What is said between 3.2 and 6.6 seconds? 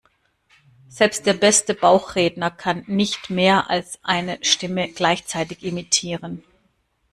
mehr als eine Stimme gleichzeitig imitieren.